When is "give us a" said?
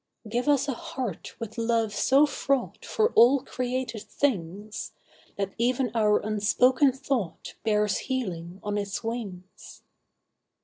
0.27-0.73